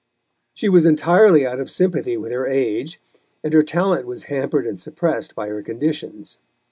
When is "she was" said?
0.55-0.87